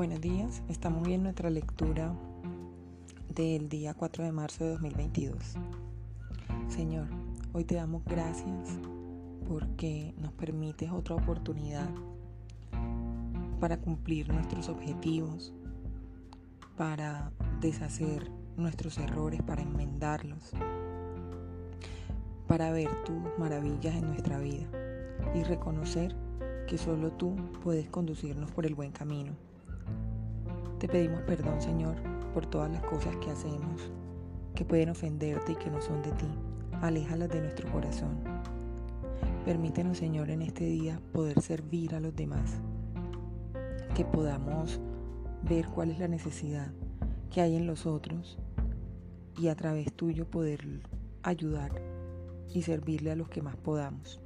Buenos 0.00 0.22
días, 0.22 0.62
estamos 0.70 1.06
en 1.08 1.24
nuestra 1.24 1.50
lectura 1.50 2.14
del 3.28 3.68
día 3.68 3.92
4 3.92 4.24
de 4.24 4.32
marzo 4.32 4.64
de 4.64 4.70
2022. 4.70 5.36
Señor, 6.68 7.06
hoy 7.52 7.64
te 7.64 7.74
damos 7.74 8.02
gracias 8.06 8.78
porque 9.46 10.14
nos 10.16 10.32
permites 10.32 10.90
otra 10.90 11.16
oportunidad 11.16 11.86
para 13.60 13.78
cumplir 13.78 14.32
nuestros 14.32 14.70
objetivos, 14.70 15.52
para 16.78 17.30
deshacer 17.60 18.30
nuestros 18.56 18.96
errores, 18.96 19.42
para 19.42 19.60
enmendarlos, 19.60 20.52
para 22.46 22.72
ver 22.72 22.88
tus 23.04 23.18
maravillas 23.38 23.94
en 23.96 24.06
nuestra 24.06 24.38
vida 24.38 24.66
y 25.34 25.42
reconocer 25.42 26.16
que 26.66 26.78
solo 26.78 27.12
tú 27.12 27.36
puedes 27.62 27.90
conducirnos 27.90 28.50
por 28.50 28.64
el 28.64 28.74
buen 28.74 28.92
camino. 28.92 29.49
Te 30.80 30.88
pedimos 30.88 31.20
perdón, 31.20 31.60
Señor, 31.60 31.96
por 32.32 32.46
todas 32.46 32.72
las 32.72 32.82
cosas 32.84 33.14
que 33.16 33.30
hacemos, 33.30 33.92
que 34.54 34.64
pueden 34.64 34.88
ofenderte 34.88 35.52
y 35.52 35.56
que 35.56 35.70
no 35.70 35.82
son 35.82 36.00
de 36.00 36.10
ti. 36.12 36.26
Aléjalas 36.80 37.28
de 37.28 37.42
nuestro 37.42 37.70
corazón. 37.70 38.16
Permítenos, 39.44 39.98
Señor, 39.98 40.30
en 40.30 40.40
este 40.40 40.64
día 40.64 40.98
poder 41.12 41.42
servir 41.42 41.94
a 41.94 42.00
los 42.00 42.16
demás, 42.16 42.62
que 43.94 44.06
podamos 44.06 44.80
ver 45.42 45.66
cuál 45.66 45.90
es 45.90 45.98
la 45.98 46.08
necesidad 46.08 46.72
que 47.30 47.42
hay 47.42 47.56
en 47.56 47.66
los 47.66 47.84
otros 47.84 48.38
y 49.38 49.48
a 49.48 49.56
través 49.56 49.92
tuyo 49.92 50.30
poder 50.30 50.64
ayudar 51.22 51.72
y 52.54 52.62
servirle 52.62 53.10
a 53.10 53.16
los 53.16 53.28
que 53.28 53.42
más 53.42 53.56
podamos. 53.56 54.18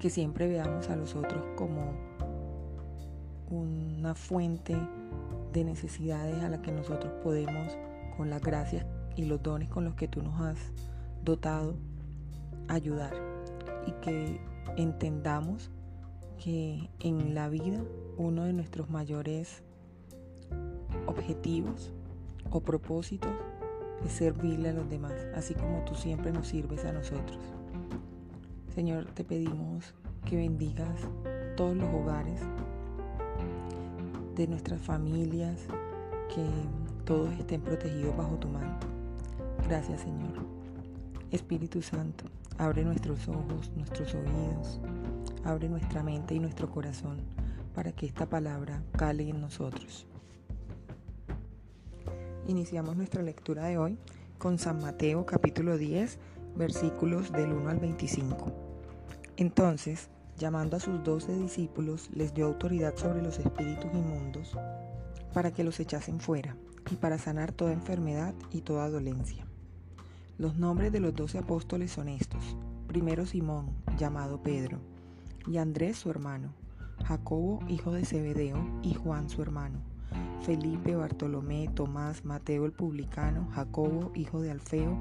Que 0.00 0.10
siempre 0.10 0.48
veamos 0.48 0.90
a 0.90 0.96
los 0.96 1.14
otros 1.14 1.46
como 1.54 2.15
una 3.50 4.14
fuente 4.14 4.76
de 5.52 5.64
necesidades 5.64 6.42
a 6.42 6.48
la 6.48 6.62
que 6.62 6.72
nosotros 6.72 7.12
podemos, 7.22 7.76
con 8.16 8.30
las 8.30 8.42
gracias 8.42 8.86
y 9.16 9.24
los 9.24 9.42
dones 9.42 9.68
con 9.68 9.84
los 9.84 9.94
que 9.94 10.08
tú 10.08 10.22
nos 10.22 10.40
has 10.40 10.58
dotado, 11.24 11.76
ayudar. 12.68 13.14
Y 13.86 13.92
que 14.02 14.40
entendamos 14.76 15.70
que 16.42 16.90
en 17.00 17.34
la 17.34 17.48
vida 17.48 17.82
uno 18.18 18.44
de 18.44 18.52
nuestros 18.52 18.90
mayores 18.90 19.62
objetivos 21.06 21.92
o 22.50 22.60
propósitos 22.60 23.32
es 24.04 24.12
servirle 24.12 24.70
a 24.70 24.72
los 24.72 24.88
demás, 24.88 25.14
así 25.34 25.54
como 25.54 25.84
tú 25.84 25.94
siempre 25.94 26.32
nos 26.32 26.48
sirves 26.48 26.84
a 26.84 26.92
nosotros. 26.92 27.38
Señor, 28.74 29.06
te 29.06 29.24
pedimos 29.24 29.94
que 30.26 30.36
bendigas 30.36 31.08
todos 31.56 31.76
los 31.76 31.88
hogares 31.94 32.40
de 34.36 34.46
nuestras 34.46 34.80
familias, 34.80 35.66
que 36.34 36.44
todos 37.04 37.32
estén 37.38 37.62
protegidos 37.62 38.16
bajo 38.16 38.36
tu 38.36 38.48
manto. 38.48 38.86
Gracias 39.66 40.02
Señor. 40.02 40.34
Espíritu 41.30 41.82
Santo, 41.82 42.26
abre 42.58 42.84
nuestros 42.84 43.26
ojos, 43.28 43.72
nuestros 43.74 44.14
oídos, 44.14 44.80
abre 45.42 45.68
nuestra 45.68 46.02
mente 46.02 46.34
y 46.34 46.38
nuestro 46.38 46.70
corazón 46.70 47.22
para 47.74 47.92
que 47.92 48.06
esta 48.06 48.26
palabra 48.26 48.82
cale 48.96 49.28
en 49.28 49.40
nosotros. 49.40 50.06
Iniciamos 52.46 52.96
nuestra 52.96 53.22
lectura 53.22 53.64
de 53.64 53.78
hoy 53.78 53.98
con 54.38 54.58
San 54.58 54.80
Mateo 54.80 55.26
capítulo 55.26 55.78
10 55.78 56.18
versículos 56.56 57.32
del 57.32 57.52
1 57.52 57.70
al 57.70 57.78
25. 57.78 58.52
Entonces, 59.36 60.08
llamando 60.36 60.76
a 60.76 60.80
sus 60.80 61.02
doce 61.02 61.36
discípulos, 61.36 62.10
les 62.14 62.34
dio 62.34 62.46
autoridad 62.46 62.96
sobre 62.96 63.22
los 63.22 63.38
espíritus 63.38 63.92
inmundos 63.92 64.56
para 65.32 65.50
que 65.52 65.64
los 65.64 65.80
echasen 65.80 66.20
fuera 66.20 66.56
y 66.90 66.96
para 66.96 67.18
sanar 67.18 67.52
toda 67.52 67.72
enfermedad 67.72 68.34
y 68.50 68.60
toda 68.60 68.90
dolencia. 68.90 69.46
Los 70.38 70.56
nombres 70.56 70.92
de 70.92 71.00
los 71.00 71.14
doce 71.14 71.38
apóstoles 71.38 71.90
son 71.90 72.08
estos. 72.08 72.56
Primero 72.86 73.26
Simón, 73.26 73.70
llamado 73.98 74.42
Pedro, 74.42 74.78
y 75.46 75.58
Andrés 75.58 75.96
su 75.96 76.10
hermano, 76.10 76.52
Jacobo, 77.04 77.60
hijo 77.68 77.92
de 77.92 78.04
Zebedeo, 78.04 78.58
y 78.82 78.94
Juan 78.94 79.28
su 79.28 79.42
hermano, 79.42 79.80
Felipe, 80.42 80.94
Bartolomé, 80.94 81.68
Tomás, 81.74 82.24
Mateo 82.24 82.64
el 82.66 82.72
publicano, 82.72 83.48
Jacobo, 83.52 84.12
hijo 84.14 84.40
de 84.40 84.50
Alfeo, 84.50 84.96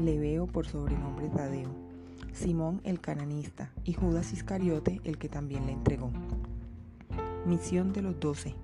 Leveo 0.00 0.46
por 0.46 0.66
sobrenombre 0.66 1.28
Tadeo 1.28 1.87
Simón 2.32 2.80
el 2.84 3.00
cananista 3.00 3.72
y 3.84 3.92
Judas 3.92 4.32
Iscariote 4.32 5.00
el 5.04 5.18
que 5.18 5.28
también 5.28 5.66
le 5.66 5.72
entregó. 5.72 6.10
Misión 7.46 7.92
de 7.92 8.02
los 8.02 8.18
doce. 8.20 8.54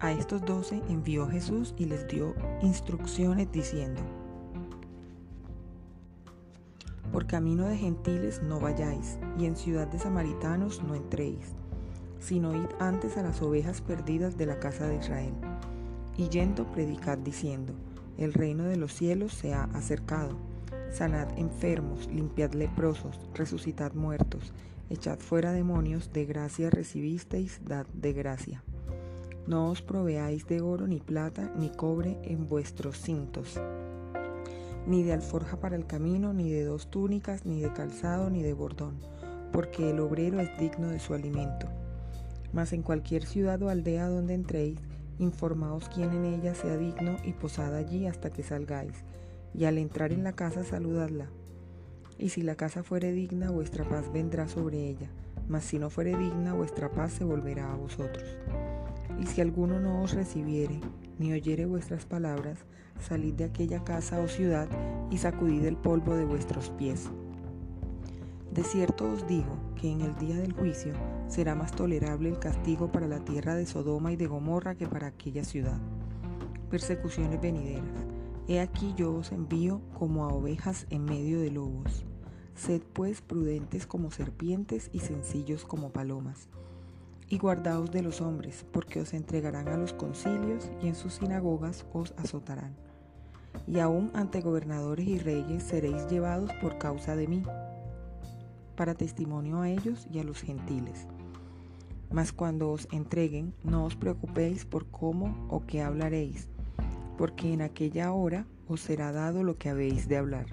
A 0.00 0.12
estos 0.12 0.44
doce 0.44 0.82
envió 0.88 1.28
Jesús 1.28 1.74
y 1.76 1.86
les 1.86 2.06
dio 2.08 2.34
instrucciones 2.62 3.50
diciendo, 3.50 4.00
Por 7.12 7.26
camino 7.26 7.66
de 7.66 7.76
gentiles 7.76 8.42
no 8.42 8.60
vayáis, 8.60 9.18
y 9.38 9.46
en 9.46 9.56
ciudad 9.56 9.88
de 9.88 9.98
samaritanos 9.98 10.82
no 10.82 10.94
entréis, 10.94 11.54
sino 12.20 12.54
id 12.54 12.68
antes 12.78 13.16
a 13.16 13.22
las 13.22 13.42
ovejas 13.42 13.80
perdidas 13.80 14.36
de 14.36 14.46
la 14.46 14.58
casa 14.60 14.86
de 14.86 14.96
Israel. 14.96 15.34
Y 16.16 16.28
yendo 16.28 16.70
predicad 16.70 17.18
diciendo, 17.18 17.72
El 18.18 18.34
reino 18.34 18.64
de 18.64 18.76
los 18.76 18.92
cielos 18.92 19.32
se 19.32 19.54
ha 19.54 19.64
acercado 19.64 20.36
sanad 20.90 21.28
enfermos, 21.38 22.06
limpiad 22.08 22.52
leprosos, 22.52 23.20
resucitad 23.34 23.92
muertos, 23.92 24.52
echad 24.90 25.18
fuera 25.18 25.52
demonios, 25.52 26.12
de 26.12 26.24
gracia 26.24 26.70
recibisteis, 26.70 27.60
dad 27.64 27.86
de 27.92 28.12
gracia. 28.12 28.62
No 29.46 29.70
os 29.70 29.82
proveáis 29.82 30.46
de 30.46 30.60
oro 30.60 30.86
ni 30.86 31.00
plata 31.00 31.52
ni 31.56 31.70
cobre 31.70 32.18
en 32.22 32.48
vuestros 32.48 33.00
cintos, 33.00 33.60
ni 34.86 35.02
de 35.02 35.12
alforja 35.12 35.58
para 35.60 35.76
el 35.76 35.86
camino, 35.86 36.32
ni 36.32 36.50
de 36.50 36.64
dos 36.64 36.90
túnicas, 36.90 37.44
ni 37.44 37.60
de 37.60 37.72
calzado, 37.72 38.30
ni 38.30 38.42
de 38.42 38.54
bordón, 38.54 38.98
porque 39.52 39.90
el 39.90 40.00
obrero 40.00 40.40
es 40.40 40.50
digno 40.58 40.88
de 40.88 40.98
su 40.98 41.14
alimento. 41.14 41.68
Mas 42.52 42.72
en 42.72 42.82
cualquier 42.82 43.26
ciudad 43.26 43.62
o 43.62 43.68
aldea 43.68 44.08
donde 44.08 44.34
entréis, 44.34 44.80
informaos 45.18 45.88
quién 45.94 46.10
en 46.12 46.24
ella 46.24 46.54
sea 46.54 46.76
digno 46.76 47.16
y 47.24 47.32
posad 47.32 47.74
allí 47.74 48.06
hasta 48.06 48.30
que 48.30 48.42
salgáis 48.42 49.04
y 49.54 49.64
al 49.64 49.78
entrar 49.78 50.12
en 50.12 50.24
la 50.24 50.32
casa 50.32 50.64
saludadla. 50.64 51.28
Y 52.18 52.30
si 52.30 52.42
la 52.42 52.56
casa 52.56 52.82
fuere 52.82 53.12
digna, 53.12 53.50
vuestra 53.50 53.88
paz 53.88 54.12
vendrá 54.12 54.48
sobre 54.48 54.88
ella, 54.88 55.08
mas 55.48 55.64
si 55.64 55.78
no 55.78 55.90
fuere 55.90 56.16
digna, 56.16 56.52
vuestra 56.52 56.90
paz 56.90 57.12
se 57.12 57.24
volverá 57.24 57.72
a 57.72 57.76
vosotros. 57.76 58.24
Y 59.20 59.26
si 59.26 59.40
alguno 59.40 59.80
no 59.80 60.02
os 60.02 60.14
recibiere, 60.14 60.80
ni 61.18 61.32
oyere 61.32 61.66
vuestras 61.66 62.06
palabras, 62.06 62.58
salid 63.00 63.34
de 63.34 63.44
aquella 63.44 63.84
casa 63.84 64.20
o 64.20 64.28
ciudad 64.28 64.68
y 65.10 65.18
sacudid 65.18 65.64
el 65.64 65.76
polvo 65.76 66.14
de 66.14 66.24
vuestros 66.24 66.70
pies. 66.70 67.08
De 68.52 68.64
cierto 68.64 69.08
os 69.12 69.26
digo 69.28 69.56
que 69.80 69.90
en 69.90 70.00
el 70.00 70.16
día 70.16 70.36
del 70.36 70.52
juicio 70.52 70.92
será 71.28 71.54
más 71.54 71.72
tolerable 71.72 72.28
el 72.28 72.38
castigo 72.38 72.90
para 72.90 73.06
la 73.06 73.20
tierra 73.20 73.54
de 73.54 73.66
Sodoma 73.66 74.12
y 74.12 74.16
de 74.16 74.26
Gomorra 74.26 74.74
que 74.74 74.88
para 74.88 75.08
aquella 75.08 75.44
ciudad. 75.44 75.78
Persecuciones 76.70 77.40
venideras 77.40 78.07
He 78.50 78.60
aquí 78.60 78.94
yo 78.96 79.14
os 79.14 79.30
envío 79.30 79.82
como 79.98 80.24
a 80.24 80.28
ovejas 80.28 80.86
en 80.88 81.04
medio 81.04 81.38
de 81.38 81.50
lobos. 81.50 82.06
Sed 82.54 82.80
pues 82.94 83.20
prudentes 83.20 83.86
como 83.86 84.10
serpientes 84.10 84.88
y 84.90 85.00
sencillos 85.00 85.66
como 85.66 85.92
palomas. 85.92 86.48
Y 87.28 87.36
guardaos 87.36 87.90
de 87.90 88.00
los 88.00 88.22
hombres, 88.22 88.64
porque 88.72 89.02
os 89.02 89.12
entregarán 89.12 89.68
a 89.68 89.76
los 89.76 89.92
concilios 89.92 90.70
y 90.82 90.88
en 90.88 90.94
sus 90.94 91.16
sinagogas 91.16 91.84
os 91.92 92.14
azotarán. 92.16 92.74
Y 93.66 93.80
aún 93.80 94.10
ante 94.14 94.40
gobernadores 94.40 95.06
y 95.06 95.18
reyes 95.18 95.62
seréis 95.64 96.08
llevados 96.08 96.50
por 96.62 96.78
causa 96.78 97.16
de 97.16 97.28
mí, 97.28 97.42
para 98.76 98.94
testimonio 98.94 99.60
a 99.60 99.68
ellos 99.68 100.08
y 100.10 100.20
a 100.20 100.24
los 100.24 100.40
gentiles. 100.40 101.06
Mas 102.10 102.32
cuando 102.32 102.70
os 102.70 102.88
entreguen, 102.92 103.52
no 103.62 103.84
os 103.84 103.94
preocupéis 103.94 104.64
por 104.64 104.86
cómo 104.86 105.46
o 105.50 105.66
qué 105.66 105.82
hablaréis 105.82 106.48
porque 107.18 107.52
en 107.52 107.62
aquella 107.62 108.12
hora 108.12 108.46
os 108.68 108.80
será 108.80 109.10
dado 109.10 109.42
lo 109.42 109.58
que 109.58 109.68
habéis 109.68 110.08
de 110.08 110.16
hablar. 110.16 110.46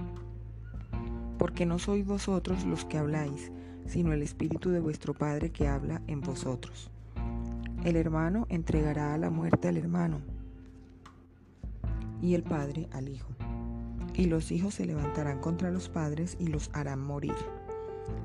Porque 1.38 1.66
no 1.66 1.78
sois 1.78 2.06
vosotros 2.06 2.66
los 2.66 2.86
que 2.86 2.98
habláis, 2.98 3.52
sino 3.86 4.12
el 4.12 4.24
Espíritu 4.24 4.72
de 4.72 4.80
vuestro 4.80 5.14
Padre 5.14 5.52
que 5.52 5.68
habla 5.68 6.02
en 6.08 6.22
vosotros. 6.22 6.90
El 7.84 7.96
hermano 7.96 8.48
entregará 8.50 9.14
a 9.14 9.18
la 9.20 9.30
muerte 9.30 9.68
al 9.68 9.78
hermano, 9.78 10.22
y 12.22 12.34
el 12.34 12.42
Padre 12.42 12.90
al 12.92 13.10
Hijo. 13.10 13.30
Y 14.16 14.26
los 14.26 14.52
hijos 14.52 14.74
se 14.74 14.86
levantarán 14.86 15.40
contra 15.42 15.70
los 15.70 15.90
padres 15.90 16.38
y 16.40 16.48
los 16.48 16.72
harán 16.74 17.00
morir. 17.00 17.36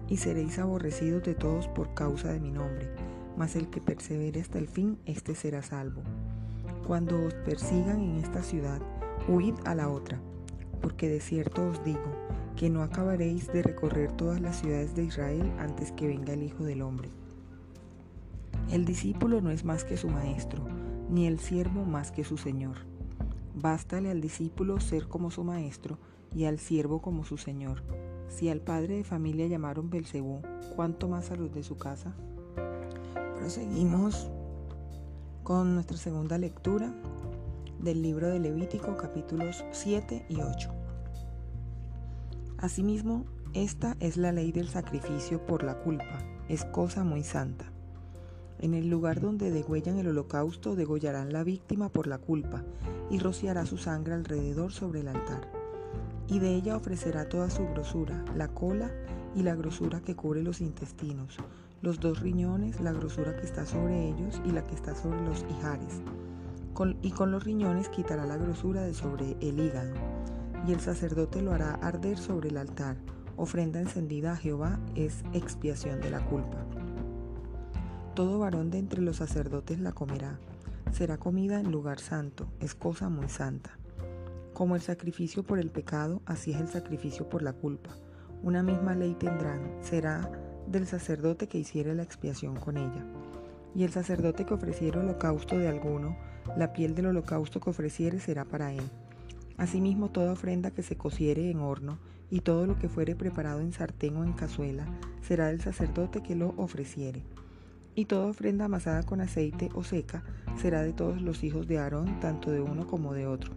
Y 0.09 0.17
seréis 0.17 0.59
aborrecidos 0.59 1.25
de 1.25 1.35
todos 1.35 1.69
por 1.69 1.93
causa 1.95 2.33
de 2.33 2.41
mi 2.41 2.53
nombre, 2.53 2.89
mas 3.37 3.57
el 3.57 3.69
que 3.69 3.81
persevere 3.81 4.41
hasta 4.41 4.59
el 4.59 4.69
fin, 4.69 4.99
éste 5.05 5.35
será 5.35 5.63
salvo. 5.63 6.03
Cuando 6.91 7.25
os 7.25 7.35
persigan 7.35 8.01
en 8.01 8.17
esta 8.17 8.43
ciudad, 8.43 8.81
huid 9.29 9.55
a 9.65 9.77
la 9.77 9.89
otra, 9.89 10.21
porque 10.81 11.09
de 11.09 11.21
cierto 11.21 11.69
os 11.69 11.85
digo 11.85 12.11
que 12.57 12.69
no 12.69 12.83
acabaréis 12.83 13.47
de 13.47 13.63
recorrer 13.63 14.11
todas 14.11 14.41
las 14.41 14.57
ciudades 14.57 14.97
de 14.97 15.05
Israel 15.05 15.53
antes 15.61 15.93
que 15.93 16.09
venga 16.09 16.33
el 16.33 16.43
Hijo 16.43 16.65
del 16.65 16.83
Hombre. 16.83 17.09
El 18.73 18.87
discípulo 18.87 19.41
no 19.41 19.53
es 19.53 19.65
más 19.65 19.85
que 19.85 19.97
su 19.97 20.09
maestro, 20.09 20.65
ni 21.09 21.29
el 21.29 21.39
siervo 21.39 21.85
más 21.85 22.11
que 22.11 22.25
su 22.25 22.37
señor. 22.37 22.79
Bástale 23.55 24.11
al 24.11 24.21
discípulo 24.21 24.81
ser 24.81 25.07
como 25.07 25.31
su 25.31 25.45
maestro 25.45 25.97
y 26.35 26.47
al 26.47 26.59
siervo 26.59 27.01
como 27.01 27.23
su 27.23 27.37
señor. 27.37 27.85
Si 28.27 28.49
al 28.49 28.63
padre 28.63 28.97
de 28.97 29.05
familia 29.05 29.47
llamaron 29.47 29.91
Belcebú, 29.91 30.43
¿cuánto 30.75 31.09
más 31.09 31.31
a 31.31 31.37
los 31.37 31.55
de 31.55 31.63
su 31.63 31.77
casa? 31.77 32.17
Proseguimos 33.37 34.29
con 35.51 35.75
nuestra 35.75 35.97
segunda 35.97 36.39
lectura 36.39 36.95
del 37.81 38.03
libro 38.03 38.29
de 38.29 38.39
Levítico 38.39 38.97
capítulos 38.97 39.65
7 39.73 40.27
y 40.29 40.43
8. 40.43 40.73
Asimismo, 42.59 43.25
esta 43.53 43.97
es 43.99 44.17
la 44.17 44.31
ley 44.31 44.53
del 44.53 44.69
sacrificio 44.69 45.45
por 45.45 45.65
la 45.65 45.75
culpa, 45.81 46.21
es 46.49 46.65
cosa 46.67 47.03
muy 47.03 47.25
santa. 47.25 47.65
En 48.61 48.75
el 48.75 48.89
lugar 48.89 49.21
donde 49.21 49.51
degüellan 49.51 49.99
el 49.99 50.07
holocausto 50.07 50.77
degollarán 50.77 51.33
la 51.33 51.43
víctima 51.43 51.89
por 51.89 52.07
la 52.07 52.19
culpa 52.19 52.63
y 53.11 53.19
rociará 53.19 53.67
su 53.67 53.77
sangre 53.77 54.15
alrededor 54.15 54.71
sobre 54.71 55.01
el 55.01 55.09
altar. 55.09 55.51
Y 56.29 56.39
de 56.39 56.55
ella 56.55 56.77
ofrecerá 56.77 57.29
toda 57.29 57.51
su 57.51 57.67
grosura, 57.67 58.25
la 58.37 58.47
cola 58.47 58.93
y 59.35 59.43
la 59.43 59.57
grosura 59.57 60.01
que 60.01 60.15
cubre 60.15 60.45
los 60.45 60.61
intestinos, 60.61 61.39
los 61.83 61.99
dos 61.99 62.21
riñones, 62.21 62.81
la 62.81 62.93
grosura 62.93 63.37
que 63.37 63.47
está 63.47 63.65
sobre 63.65 64.09
ellos 64.09 64.41
y 64.45 64.51
la 64.51 64.65
que 64.65 64.75
está 64.75 64.95
sobre 64.95 65.21
los 65.23 65.45
hijares. 65.51 66.03
y 67.03 67.11
con 67.11 67.31
los 67.31 67.45
riñones 67.45 67.89
quitará 67.91 68.25
la 68.25 68.39
grosura 68.39 68.83
de 68.83 68.95
sobre 68.95 69.37
el 69.41 69.59
hígado. 69.61 69.93
Y 70.67 70.73
el 70.73 70.81
sacerdote 70.81 71.43
lo 71.43 71.53
hará 71.53 71.75
arder 71.75 72.17
sobre 72.19 72.49
el 72.49 72.57
altar. 72.57 72.97
Ofrenda 73.37 73.81
encendida 73.81 74.33
a 74.33 74.37
Jehová 74.37 74.79
es 74.95 75.23
expiación 75.33 76.01
de 76.01 76.11
la 76.11 76.21
culpa. 76.21 76.59
Todo 78.15 78.39
varón 78.39 78.71
de 78.71 78.79
entre 78.79 79.03
los 79.03 79.17
sacerdotes 79.17 79.79
la 79.81 79.93
comerá. 79.93 80.39
Será 80.93 81.19
comida 81.19 81.61
en 81.61 81.71
lugar 81.71 82.01
santo, 82.01 82.49
es 82.61 82.75
cosa 82.75 83.09
muy 83.09 83.29
santa. 83.29 83.79
Como 84.53 84.75
el 84.75 84.83
sacrificio 84.83 85.43
por 85.43 85.59
el 85.59 85.71
pecado, 85.71 86.21
así 86.27 86.53
es 86.53 86.61
el 86.61 86.69
sacrificio 86.69 87.29
por 87.29 87.43
la 87.43 87.53
culpa. 87.53 87.91
Una 88.43 88.63
misma 88.63 88.95
ley 88.95 89.15
tendrán, 89.15 89.71
será 89.81 90.31
del 90.71 90.87
sacerdote 90.87 91.49
que 91.49 91.59
hiciere 91.59 91.95
la 91.95 92.03
expiación 92.03 92.57
con 92.57 92.77
ella. 92.77 93.05
Y 93.75 93.85
el 93.85 93.93
sacerdote 93.93 94.45
que 94.45 94.55
ofreciere 94.55 94.99
holocausto 94.99 95.59
de 95.59 95.69
alguno, 95.69 96.17
la 96.57 96.73
piel 96.73 96.95
del 96.95 97.07
holocausto 97.07 97.61
que 97.61 97.71
ofreciere 97.71 98.21
será 98.21 98.45
para 98.45 98.73
él. 98.73 98.85
Asimismo 99.57 100.11
toda 100.11 100.33
ofrenda 100.33 100.71
que 100.71 100.83
se 100.83 100.97
cociere 100.97 101.51
en 101.51 101.61
horno, 101.61 101.99
y 102.31 102.41
todo 102.41 102.67
lo 102.67 102.79
que 102.79 102.89
fuere 102.89 103.17
preparado 103.17 103.61
en 103.61 103.73
sartén 103.73 104.17
o 104.17 104.25
en 104.25 104.33
cazuela, 104.33 104.87
será 105.21 105.49
del 105.49 105.61
sacerdote 105.61 106.23
que 106.23 106.37
lo 106.37 106.55
ofreciere 106.57 107.25
y 107.95 108.07
toda 108.07 108.27
ofrenda 108.27 108.67
amasada 108.67 109.03
con 109.03 109.21
aceite 109.21 109.69
o 109.75 109.85
seca 109.85 110.23
será 110.57 110.83
de 110.83 110.93
todos 110.93 111.21
los 111.21 111.45
hijos 111.45 111.67
de 111.67 111.79
Aarón, 111.79 112.21
tanto 112.21 112.51
de 112.51 112.61
uno 112.61 112.87
como 112.87 113.13
de 113.13 113.27
otro. 113.27 113.53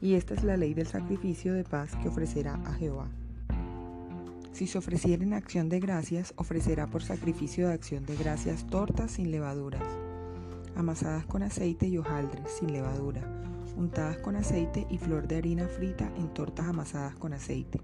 Y 0.00 0.14
esta 0.14 0.34
es 0.34 0.42
la 0.42 0.56
ley 0.56 0.74
del 0.74 0.86
sacrificio 0.86 1.54
de 1.54 1.64
paz 1.64 1.94
que 2.02 2.08
ofrecerá 2.08 2.54
a 2.66 2.74
Jehová. 2.74 3.08
Si 4.52 4.66
se 4.66 4.78
ofreciera 4.78 5.22
en 5.22 5.32
acción 5.32 5.68
de 5.68 5.80
gracias, 5.80 6.34
ofrecerá 6.36 6.86
por 6.86 7.02
sacrificio 7.02 7.68
de 7.68 7.74
acción 7.74 8.04
de 8.04 8.16
gracias 8.16 8.66
tortas 8.66 9.12
sin 9.12 9.30
levaduras, 9.30 9.82
amasadas 10.76 11.26
con 11.26 11.42
aceite 11.42 11.86
y 11.86 11.98
hojaldres 11.98 12.50
sin 12.58 12.72
levadura, 12.72 13.22
untadas 13.76 14.18
con 14.18 14.36
aceite 14.36 14.86
y 14.90 14.98
flor 14.98 15.26
de 15.26 15.36
harina 15.36 15.68
frita 15.68 16.12
en 16.16 16.32
tortas 16.34 16.66
amasadas 16.66 17.14
con 17.16 17.32
aceite 17.32 17.80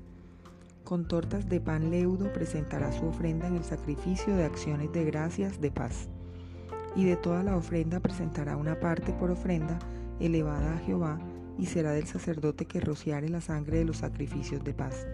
con 0.88 1.06
tortas 1.06 1.46
de 1.50 1.60
pan 1.60 1.90
leudo 1.90 2.32
presentará 2.32 2.90
su 2.92 3.04
ofrenda 3.04 3.46
en 3.46 3.56
el 3.56 3.62
sacrificio 3.62 4.34
de 4.34 4.46
acciones 4.46 4.90
de 4.90 5.04
gracias 5.04 5.60
de 5.60 5.70
paz. 5.70 6.08
Y 6.96 7.04
de 7.04 7.16
toda 7.16 7.42
la 7.42 7.58
ofrenda 7.58 8.00
presentará 8.00 8.56
una 8.56 8.80
parte 8.80 9.12
por 9.12 9.30
ofrenda 9.30 9.78
elevada 10.18 10.76
a 10.76 10.78
Jehová, 10.78 11.20
y 11.58 11.66
será 11.66 11.92
del 11.92 12.06
sacerdote 12.06 12.64
que 12.64 12.80
rociare 12.80 13.28
la 13.28 13.42
sangre 13.42 13.80
de 13.80 13.84
los 13.84 13.98
sacrificios 13.98 14.64
de 14.64 14.72
paz. 14.72 15.06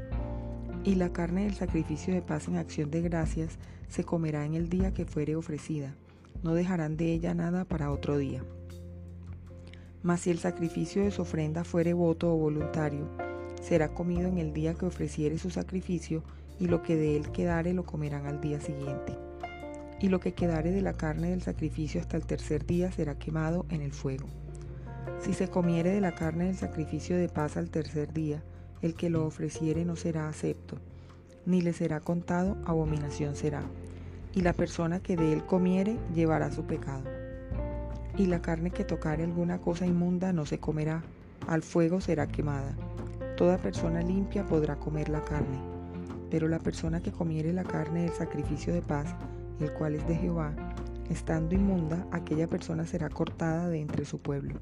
Y 0.84 0.96
la 0.96 1.14
carne 1.14 1.44
del 1.44 1.54
sacrificio 1.54 2.12
de 2.12 2.20
paz 2.20 2.46
en 2.46 2.56
acción 2.56 2.90
de 2.90 3.00
gracias 3.00 3.58
se 3.88 4.04
comerá 4.04 4.44
en 4.44 4.52
el 4.54 4.68
día 4.68 4.92
que 4.92 5.06
fuere 5.06 5.34
ofrecida, 5.34 5.94
no 6.42 6.52
dejarán 6.52 6.98
de 6.98 7.10
ella 7.12 7.32
nada 7.32 7.64
para 7.64 7.90
otro 7.90 8.18
día. 8.18 8.44
Mas 10.02 10.20
si 10.20 10.30
el 10.30 10.38
sacrificio 10.38 11.02
de 11.02 11.10
su 11.10 11.22
ofrenda 11.22 11.64
fuere 11.64 11.94
voto 11.94 12.34
o 12.34 12.36
voluntario, 12.36 13.08
será 13.62 13.94
comido 13.94 14.28
en 14.28 14.36
el 14.36 14.52
día 14.52 14.74
que 14.74 14.84
ofreciere 14.84 15.38
su 15.38 15.48
sacrificio, 15.48 16.22
y 16.60 16.66
lo 16.66 16.82
que 16.82 16.96
de 16.96 17.16
él 17.16 17.32
quedare 17.32 17.72
lo 17.72 17.84
comerán 17.84 18.26
al 18.26 18.40
día 18.42 18.60
siguiente. 18.60 19.16
Y 20.00 20.08
lo 20.08 20.20
que 20.20 20.34
quedare 20.34 20.70
de 20.70 20.82
la 20.82 20.92
carne 20.92 21.30
del 21.30 21.40
sacrificio 21.40 22.00
hasta 22.00 22.18
el 22.18 22.26
tercer 22.26 22.66
día 22.66 22.92
será 22.92 23.18
quemado 23.18 23.64
en 23.70 23.80
el 23.80 23.92
fuego. 23.92 24.26
Si 25.20 25.32
se 25.32 25.48
comiere 25.48 25.90
de 25.90 26.02
la 26.02 26.14
carne 26.14 26.44
del 26.44 26.56
sacrificio 26.56 27.16
de 27.16 27.28
paz 27.28 27.56
al 27.56 27.70
tercer 27.70 28.12
día, 28.12 28.44
el 28.84 28.94
que 28.94 29.08
lo 29.08 29.24
ofreciere 29.24 29.86
no 29.86 29.96
será 29.96 30.28
acepto, 30.28 30.76
ni 31.46 31.62
le 31.62 31.72
será 31.72 32.00
contado, 32.00 32.58
abominación 32.66 33.34
será. 33.34 33.62
Y 34.34 34.42
la 34.42 34.52
persona 34.52 35.00
que 35.00 35.16
de 35.16 35.32
él 35.32 35.42
comiere 35.46 35.96
llevará 36.14 36.52
su 36.52 36.64
pecado. 36.64 37.04
Y 38.18 38.26
la 38.26 38.42
carne 38.42 38.70
que 38.70 38.84
tocare 38.84 39.24
alguna 39.24 39.58
cosa 39.58 39.86
inmunda 39.86 40.34
no 40.34 40.44
se 40.44 40.58
comerá, 40.58 41.02
al 41.48 41.62
fuego 41.62 42.02
será 42.02 42.26
quemada. 42.26 42.76
Toda 43.38 43.56
persona 43.56 44.02
limpia 44.02 44.44
podrá 44.44 44.76
comer 44.76 45.08
la 45.08 45.22
carne, 45.22 45.58
pero 46.30 46.46
la 46.46 46.58
persona 46.58 47.00
que 47.00 47.10
comiere 47.10 47.54
la 47.54 47.64
carne 47.64 48.02
del 48.02 48.12
sacrificio 48.12 48.74
de 48.74 48.82
paz, 48.82 49.14
el 49.60 49.72
cual 49.72 49.94
es 49.94 50.06
de 50.06 50.16
Jehová, 50.16 50.52
estando 51.08 51.54
inmunda, 51.54 52.06
aquella 52.12 52.48
persona 52.48 52.84
será 52.84 53.08
cortada 53.08 53.70
de 53.70 53.80
entre 53.80 54.04
su 54.04 54.18
pueblo. 54.18 54.60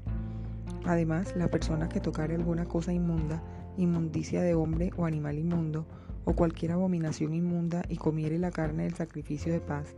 Además, 0.85 1.35
la 1.35 1.49
persona 1.49 1.89
que 1.89 1.99
tocare 1.99 2.35
alguna 2.35 2.65
cosa 2.65 2.93
inmunda, 2.93 3.41
inmundicia 3.77 4.41
de 4.41 4.53
hombre 4.53 4.91
o 4.97 5.05
animal 5.05 5.37
inmundo, 5.37 5.85
o 6.25 6.33
cualquier 6.33 6.71
abominación 6.71 7.33
inmunda, 7.33 7.83
y 7.89 7.97
comiere 7.97 8.37
la 8.37 8.51
carne 8.51 8.83
del 8.83 8.93
sacrificio 8.93 9.51
de 9.51 9.59
paz, 9.59 9.95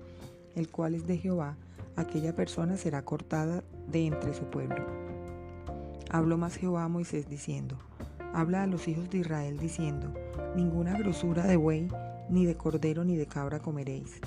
el 0.56 0.70
cual 0.70 0.96
es 0.96 1.06
de 1.06 1.18
Jehová, 1.18 1.58
aquella 1.96 2.36
persona 2.36 2.78
será 2.78 3.04
cortada 3.04 3.64
de 3.92 4.06
entre 4.06 4.34
su 4.34 4.46
pueblo. 4.46 4.86
Habló 6.10 6.38
más 6.38 6.56
Jehová 6.56 6.84
a 6.84 6.90
Moisés 6.90 7.28
diciendo, 7.30 7.78
habla 8.34 8.64
a 8.64 8.68
los 8.68 8.88
hijos 8.88 9.10
de 9.10 9.20
Israel 9.20 9.58
diciendo, 9.58 10.14
ninguna 10.56 10.98
grosura 10.98 11.46
de 11.46 11.56
buey, 11.56 11.88
ni 12.30 12.46
de 12.46 12.56
cordero, 12.56 13.04
ni 13.04 13.16
de 13.16 13.28
cabra 13.28 13.60
comeréis. 13.60 14.20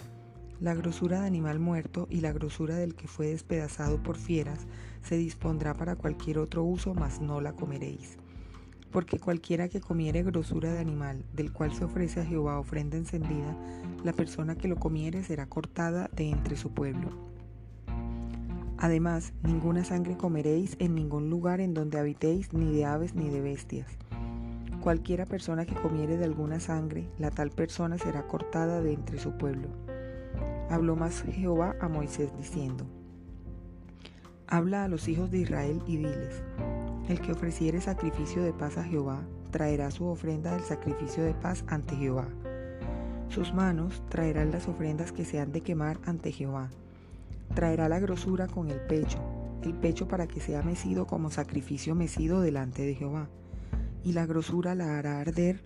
La 0.60 0.74
grosura 0.74 1.20
de 1.20 1.26
animal 1.26 1.60
muerto 1.60 2.08
y 2.10 2.20
la 2.20 2.32
grosura 2.32 2.76
del 2.76 2.96
que 2.96 3.06
fue 3.06 3.28
despedazado 3.28 4.02
por 4.02 4.16
fieras 4.16 4.66
se 5.02 5.16
dispondrá 5.16 5.74
para 5.74 5.94
cualquier 5.94 6.38
otro 6.38 6.64
uso, 6.64 6.94
mas 6.94 7.20
no 7.20 7.40
la 7.40 7.52
comeréis. 7.52 8.18
Porque 8.90 9.18
cualquiera 9.18 9.68
que 9.68 9.80
comiere 9.80 10.22
grosura 10.22 10.72
de 10.72 10.78
animal, 10.78 11.24
del 11.34 11.52
cual 11.52 11.72
se 11.72 11.84
ofrece 11.84 12.20
a 12.20 12.24
Jehová 12.24 12.58
ofrenda 12.58 12.96
encendida, 12.96 13.56
la 14.02 14.12
persona 14.12 14.56
que 14.56 14.68
lo 14.68 14.76
comiere 14.76 15.22
será 15.22 15.46
cortada 15.46 16.08
de 16.14 16.30
entre 16.30 16.56
su 16.56 16.72
pueblo. 16.72 17.10
Además, 18.78 19.32
ninguna 19.42 19.84
sangre 19.84 20.16
comeréis 20.16 20.76
en 20.78 20.94
ningún 20.94 21.30
lugar 21.30 21.60
en 21.60 21.74
donde 21.74 21.98
habitéis, 21.98 22.52
ni 22.52 22.72
de 22.72 22.84
aves 22.84 23.14
ni 23.14 23.28
de 23.28 23.40
bestias. 23.40 23.88
Cualquiera 24.80 25.26
persona 25.26 25.66
que 25.66 25.74
comiere 25.74 26.16
de 26.16 26.24
alguna 26.24 26.60
sangre, 26.60 27.08
la 27.18 27.32
tal 27.32 27.50
persona 27.50 27.98
será 27.98 28.28
cortada 28.28 28.80
de 28.80 28.92
entre 28.92 29.18
su 29.18 29.36
pueblo. 29.36 29.68
Habló 30.70 30.94
más 30.94 31.22
Jehová 31.22 31.74
a 31.80 31.88
Moisés 31.88 32.30
diciendo, 32.36 32.86
Habla 34.46 34.84
a 34.84 34.88
los 34.88 35.08
hijos 35.08 35.30
de 35.30 35.38
Israel 35.38 35.82
y 35.86 35.96
diles, 35.96 36.42
el 37.08 37.20
que 37.20 37.32
ofreciere 37.32 37.80
sacrificio 37.80 38.42
de 38.42 38.52
paz 38.52 38.78
a 38.78 38.84
Jehová, 38.84 39.22
traerá 39.50 39.90
su 39.90 40.06
ofrenda 40.06 40.52
del 40.52 40.62
sacrificio 40.62 41.24
de 41.24 41.34
paz 41.34 41.64
ante 41.66 41.96
Jehová. 41.96 42.28
Sus 43.28 43.52
manos 43.52 44.02
traerán 44.08 44.50
las 44.50 44.68
ofrendas 44.68 45.12
que 45.12 45.24
se 45.24 45.40
han 45.40 45.52
de 45.52 45.62
quemar 45.62 45.98
ante 46.04 46.32
Jehová 46.32 46.70
Traerá 47.54 47.88
la 47.88 47.98
grosura 47.98 48.46
con 48.46 48.70
el 48.70 48.80
pecho, 48.80 49.18
el 49.62 49.74
pecho 49.74 50.06
para 50.06 50.26
que 50.26 50.40
sea 50.40 50.62
mecido 50.62 51.06
como 51.06 51.30
sacrificio 51.30 51.94
mecido 51.94 52.40
delante 52.40 52.82
de 52.82 52.94
Jehová, 52.94 53.28
y 54.04 54.12
la 54.12 54.26
grosura 54.26 54.74
la 54.74 54.98
hará 54.98 55.20
arder 55.20 55.60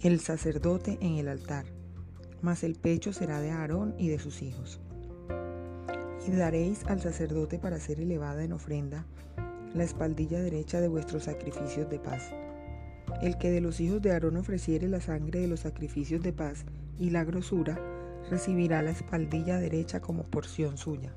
el 0.00 0.20
sacerdote 0.20 0.98
en 1.00 1.14
el 1.16 1.28
altar, 1.28 1.64
mas 2.42 2.62
el 2.62 2.74
pecho 2.74 3.12
será 3.12 3.40
de 3.40 3.50
Aarón 3.50 3.94
y 3.98 4.08
de 4.08 4.18
sus 4.18 4.42
hijos. 4.42 4.80
Y 6.26 6.30
daréis 6.30 6.84
al 6.86 7.00
sacerdote 7.00 7.58
para 7.58 7.80
ser 7.80 8.00
elevada 8.00 8.44
en 8.44 8.52
ofrenda 8.52 9.06
la 9.74 9.84
espaldilla 9.84 10.40
derecha 10.40 10.80
de 10.80 10.88
vuestros 10.88 11.24
sacrificios 11.24 11.90
de 11.90 11.98
paz. 11.98 12.32
El 13.20 13.36
que 13.38 13.50
de 13.50 13.60
los 13.60 13.80
hijos 13.80 14.00
de 14.00 14.12
Aarón 14.12 14.36
ofreciere 14.36 14.88
la 14.88 15.00
sangre 15.00 15.40
de 15.40 15.48
los 15.48 15.60
sacrificios 15.60 16.22
de 16.22 16.32
paz 16.32 16.64
y 16.98 17.10
la 17.10 17.24
grosura, 17.24 17.78
recibirá 18.30 18.82
la 18.82 18.90
espaldilla 18.90 19.58
derecha 19.58 20.00
como 20.00 20.24
porción 20.24 20.78
suya. 20.78 21.12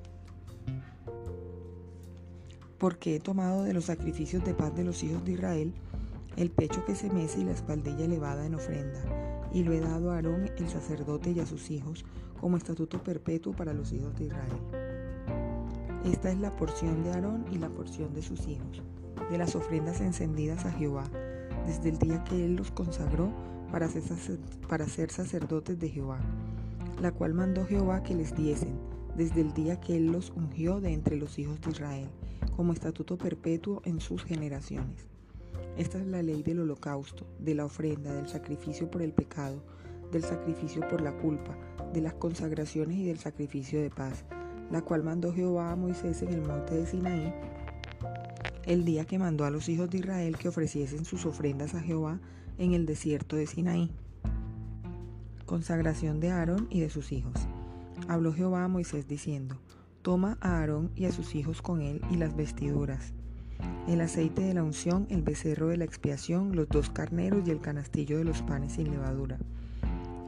Porque 2.78 3.16
he 3.16 3.20
tomado 3.20 3.64
de 3.64 3.74
los 3.74 3.86
sacrificios 3.86 4.44
de 4.44 4.54
paz 4.54 4.76
de 4.76 4.84
los 4.84 5.04
hijos 5.04 5.24
de 5.24 5.34
Israel 5.34 5.74
el 6.36 6.52
pecho 6.52 6.86
que 6.86 6.96
se 6.96 7.10
mece 7.10 7.40
y 7.40 7.46
la 7.46 7.54
espaldilla 7.54 8.06
elevada 8.06 8.46
en 8.46 8.54
ofrenda, 8.54 9.02
y 9.52 9.64
lo 9.64 9.74
he 9.74 9.80
dado 9.80 10.12
a 10.12 10.16
Aarón 10.16 10.52
el 10.56 10.70
sacerdote 10.70 11.32
y 11.32 11.40
a 11.40 11.48
sus 11.48 11.72
hijos 11.72 12.06
como 12.40 12.58
estatuto 12.58 13.02
perpetuo 13.02 13.54
para 13.54 13.74
los 13.74 13.92
hijos 13.92 14.16
de 14.16 14.26
Israel. 14.26 14.87
Esta 16.06 16.32
es 16.32 16.40
la 16.40 16.56
porción 16.56 17.04
de 17.04 17.12
Aarón 17.12 17.46
y 17.52 17.58
la 17.58 17.70
porción 17.70 18.14
de 18.14 18.22
sus 18.22 18.48
hijos, 18.48 18.84
de 19.30 19.38
las 19.38 19.56
ofrendas 19.56 20.00
encendidas 20.00 20.66
a 20.66 20.72
Jehová, 20.72 21.04
desde 21.66 21.90
el 21.90 21.98
día 21.98 22.24
que 22.24 22.46
él 22.46 22.56
los 22.56 22.72
consagró 22.72 23.32
para 23.72 23.90
ser, 23.90 25.12
sacerdotes 25.12 25.80
de 25.80 25.90
Jehová, 25.90 26.20
la 27.02 27.12
cual 27.12 27.34
mandó 27.34 27.66
Jehová 27.66 28.04
que 28.04 28.16
les 28.16 28.36
diesen, 28.36 28.80
desde 29.18 29.42
el 29.42 29.54
día 29.54 29.82
que 29.82 29.98
él 29.98 30.12
los 30.12 30.32
ungió 30.32 30.80
de 30.80 30.94
entre 30.94 31.18
los 31.18 31.38
hijos 31.40 31.60
de 31.62 31.72
Israel, 31.72 32.10
como 32.56 32.72
estatuto 32.74 33.18
perpetuo 33.18 33.82
en 33.84 34.00
sus 34.00 34.24
generaciones. 34.24 35.08
Esta 35.78 36.00
es 36.00 36.08
la 36.08 36.24
ley 36.24 36.44
del 36.44 36.62
holocausto, 36.62 37.26
de 37.40 37.56
la 37.56 37.66
ofrenda, 37.66 38.14
del 38.14 38.28
sacrificio 38.28 38.90
por 38.90 39.02
el 39.02 39.12
pecado, 39.12 39.62
del 40.12 40.24
sacrificio 40.24 40.88
por 40.88 41.02
la 41.02 41.18
culpa, 41.18 41.58
de 41.94 42.02
las 42.02 42.14
consagraciones 42.14 42.98
y 42.98 43.06
del 43.06 43.20
sacrificio 43.20 43.82
de 43.82 43.90
paz, 43.90 44.24
la 44.72 44.82
cual 44.82 45.04
mandó 45.04 45.34
Jehová 45.34 45.72
a 45.72 45.76
Moisés 45.76 46.22
en 46.22 46.34
el 46.34 46.42
monte 46.42 46.76
de 46.76 46.86
Sinaí, 46.86 47.34
el 48.66 48.84
día 48.84 49.06
que 49.06 49.18
mandó 49.18 49.46
a 49.46 49.50
los 49.50 49.70
hijos 49.70 49.90
de 49.90 50.00
Israel 50.00 50.38
que 50.38 50.50
ofreciesen 50.50 51.06
sus 51.06 51.26
ofrendas 51.26 51.74
a 51.74 51.82
Jehová 51.82 52.20
en 52.58 52.74
el 52.74 52.86
desierto 52.86 53.36
de 53.36 53.48
Sinaí. 53.48 53.92
Consagración 55.46 56.20
de 56.20 56.32
Aarón 56.32 56.68
y 56.70 56.82
de 56.82 56.90
sus 56.90 57.14
hijos. 57.14 57.48
Habló 58.10 58.34
Jehová 58.34 58.66
a 58.66 58.68
Moisés 58.68 59.08
diciendo, 59.08 59.58
Toma 60.02 60.38
a 60.42 60.60
Aarón 60.60 60.92
y 60.96 61.06
a 61.06 61.12
sus 61.12 61.36
hijos 61.36 61.62
con 61.62 61.82
él 61.82 62.02
y 62.12 62.18
las 62.18 62.36
vestiduras, 62.36 63.14
el 63.88 64.02
aceite 64.02 64.42
de 64.42 64.54
la 64.54 64.64
unción, 64.64 65.08
el 65.10 65.22
becerro 65.22 65.68
de 65.68 65.78
la 65.78 65.86
expiación, 65.86 66.56
los 66.56 66.68
dos 66.68 66.90
carneros 66.90 67.48
y 67.48 67.52
el 67.52 67.62
canastillo 67.62 68.18
de 68.18 68.26
los 68.26 68.42
panes 68.42 68.74
sin 68.74 68.92
levadura. 68.92 69.38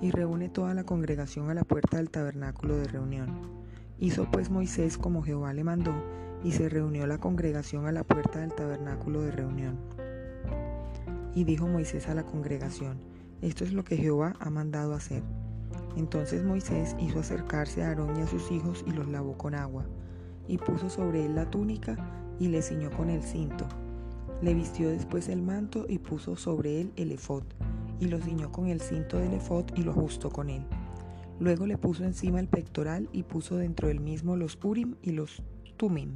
Y 0.01 0.11
reúne 0.11 0.47
toda 0.47 0.73
la 0.73 0.85
congregación 0.85 1.49
a 1.49 1.53
la 1.53 1.65
puerta 1.65 1.97
del 1.97 2.09
tabernáculo 2.09 2.77
de 2.77 2.85
reunión. 2.85 3.58
Hizo 3.99 4.29
pues 4.31 4.49
Moisés 4.49 4.97
como 4.97 5.23
Jehová 5.23 5.53
le 5.53 5.63
mandó, 5.63 5.93
y 6.43 6.51
se 6.51 6.69
reunió 6.69 7.05
la 7.05 7.17
congregación 7.17 7.85
a 7.85 7.91
la 7.91 8.03
puerta 8.03 8.39
del 8.39 8.53
tabernáculo 8.53 9.21
de 9.21 9.31
reunión. 9.31 9.77
Y 11.35 11.43
dijo 11.43 11.67
Moisés 11.67 12.07
a 12.07 12.15
la 12.15 12.23
congregación, 12.23 12.97
esto 13.41 13.63
es 13.63 13.73
lo 13.73 13.83
que 13.83 13.97
Jehová 13.97 14.35
ha 14.39 14.49
mandado 14.49 14.93
hacer. 14.93 15.21
Entonces 15.97 16.43
Moisés 16.43 16.95
hizo 16.99 17.19
acercarse 17.19 17.83
a 17.83 17.89
Aarón 17.89 18.17
y 18.17 18.21
a 18.21 18.27
sus 18.27 18.51
hijos 18.51 18.83
y 18.87 18.91
los 18.91 19.07
lavó 19.07 19.37
con 19.37 19.53
agua, 19.53 19.85
y 20.47 20.57
puso 20.57 20.89
sobre 20.89 21.25
él 21.25 21.35
la 21.35 21.49
túnica 21.49 21.97
y 22.39 22.47
le 22.47 22.61
ciñó 22.61 22.89
con 22.91 23.09
el 23.09 23.21
cinto. 23.21 23.65
Le 24.41 24.53
vistió 24.53 24.89
después 24.89 25.27
el 25.27 25.41
manto 25.41 25.85
y 25.89 25.99
puso 25.99 26.37
sobre 26.37 26.81
él 26.81 26.93
el 26.95 27.11
efod, 27.11 27.43
y 27.99 28.05
lo 28.05 28.19
ciñó 28.19 28.51
con 28.51 28.67
el 28.67 28.79
cinto 28.79 29.17
del 29.17 29.33
efod 29.33 29.65
y 29.75 29.83
lo 29.83 29.91
ajustó 29.91 30.29
con 30.29 30.49
él. 30.49 30.65
Luego 31.39 31.65
le 31.65 31.77
puso 31.77 32.03
encima 32.03 32.39
el 32.39 32.47
pectoral 32.47 33.09
y 33.13 33.23
puso 33.23 33.57
dentro 33.57 33.87
del 33.87 33.99
mismo 33.99 34.35
los 34.35 34.57
urim 34.63 34.95
y 35.01 35.11
los 35.11 35.41
tumim. 35.77 36.15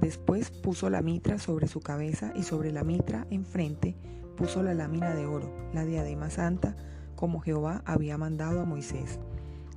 Después 0.00 0.50
puso 0.50 0.90
la 0.90 1.02
mitra 1.02 1.38
sobre 1.38 1.68
su 1.68 1.80
cabeza 1.80 2.32
y 2.34 2.42
sobre 2.42 2.72
la 2.72 2.84
mitra 2.84 3.26
enfrente 3.30 3.96
puso 4.38 4.62
la 4.62 4.72
lámina 4.72 5.14
de 5.14 5.26
oro, 5.26 5.52
la 5.74 5.84
diadema 5.84 6.30
santa, 6.30 6.76
como 7.16 7.40
Jehová 7.40 7.82
había 7.84 8.16
mandado 8.16 8.60
a 8.60 8.64
Moisés. 8.64 9.18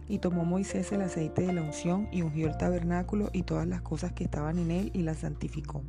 Y 0.07 0.19
tomó 0.19 0.45
Moisés 0.45 0.91
el 0.91 1.01
aceite 1.01 1.47
de 1.47 1.53
la 1.53 1.63
unción 1.63 2.07
y 2.11 2.21
ungió 2.21 2.47
el 2.47 2.57
tabernáculo 2.57 3.29
y 3.33 3.41
todas 3.41 3.67
las 3.67 3.81
cosas 3.81 4.13
que 4.13 4.23
estaban 4.23 4.59
en 4.59 4.69
él 4.69 4.91
y 4.93 5.01
las 5.01 5.19
santificó. 5.19 5.81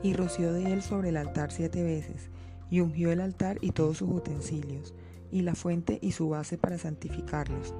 Y 0.00 0.12
roció 0.12 0.52
de 0.52 0.72
él 0.72 0.82
sobre 0.82 1.08
el 1.08 1.16
altar 1.16 1.50
siete 1.50 1.82
veces, 1.82 2.30
y 2.70 2.80
ungió 2.80 3.10
el 3.10 3.20
altar 3.20 3.58
y 3.62 3.72
todos 3.72 3.96
sus 3.96 4.10
utensilios, 4.10 4.94
y 5.30 5.42
la 5.42 5.54
fuente 5.54 5.98
y 6.02 6.12
su 6.12 6.28
base 6.28 6.58
para 6.58 6.78
santificarlos. 6.78 7.74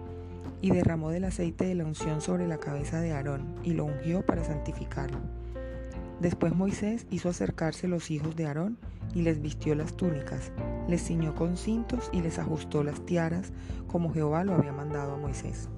Y 0.60 0.70
derramó 0.70 1.10
del 1.10 1.24
aceite 1.24 1.66
de 1.66 1.74
la 1.74 1.84
unción 1.84 2.20
sobre 2.20 2.48
la 2.48 2.58
cabeza 2.58 3.00
de 3.00 3.12
Aarón, 3.12 3.54
y 3.62 3.72
lo 3.72 3.84
ungió 3.84 4.24
para 4.24 4.44
santificarlo. 4.44 5.18
Después 6.20 6.54
Moisés 6.54 7.06
hizo 7.10 7.28
acercarse 7.28 7.86
los 7.86 8.10
hijos 8.10 8.34
de 8.34 8.46
Aarón, 8.46 8.78
y 9.14 9.22
les 9.22 9.40
vistió 9.40 9.74
las 9.74 9.96
túnicas, 9.96 10.52
les 10.88 11.02
ciñó 11.02 11.34
con 11.34 11.56
cintos 11.56 12.10
y 12.12 12.20
les 12.20 12.38
ajustó 12.38 12.82
las 12.82 13.04
tiaras, 13.06 13.52
como 13.86 14.12
Jehová 14.12 14.44
lo 14.44 14.54
había 14.54 14.72
mandado 14.72 15.14
a 15.14 15.16
Moisés. 15.16 15.68